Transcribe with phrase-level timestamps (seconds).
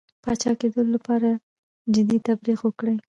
[0.23, 1.29] پاچاکېدلو لپاره
[1.93, 2.95] جدي تبلیغ وکړي.